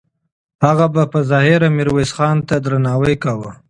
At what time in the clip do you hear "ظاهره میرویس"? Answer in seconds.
1.29-2.11